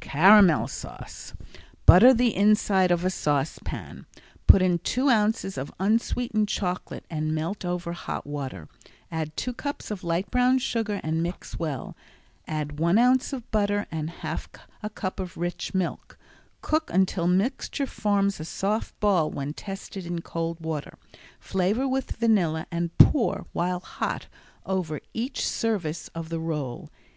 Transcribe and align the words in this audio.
Caramel 0.00 0.68
Sauce 0.68 1.34
Butter 1.84 2.14
the 2.14 2.32
inside 2.36 2.92
of 2.92 3.04
a 3.04 3.10
saucepan. 3.10 4.06
Put 4.46 4.62
in 4.62 4.78
two 4.78 5.08
ounces 5.08 5.58
of 5.58 5.74
unsweetened 5.80 6.46
chocolate 6.48 7.04
and 7.10 7.34
melt 7.34 7.64
over 7.64 7.92
hot 7.94 8.24
water. 8.24 8.68
Add 9.10 9.36
two 9.36 9.52
cups 9.52 9.90
of 9.90 10.04
light 10.04 10.30
brown 10.30 10.58
sugar 10.58 11.00
and 11.02 11.20
mix 11.20 11.58
well. 11.58 11.96
Add 12.46 12.78
one 12.78 12.96
ounce 12.96 13.32
of 13.32 13.50
butter 13.50 13.88
and 13.90 14.08
half 14.08 14.48
a 14.84 14.88
cup 14.88 15.18
of 15.18 15.36
rich 15.36 15.74
milk. 15.74 16.16
Cook 16.60 16.92
until 16.94 17.26
mixture 17.26 17.84
forms 17.84 18.38
a 18.38 18.44
soft 18.44 19.00
ball 19.00 19.32
when 19.32 19.52
tested 19.52 20.06
in 20.06 20.20
cold 20.20 20.60
water. 20.60 20.96
Flavor 21.40 21.88
with 21.88 22.12
vanilla 22.18 22.68
and 22.70 22.96
pour, 22.98 23.46
while 23.52 23.80
hot, 23.80 24.28
over 24.64 25.00
each 25.12 25.44
service 25.44 26.06
of 26.14 26.28
the 26.28 26.38
roll. 26.38 26.88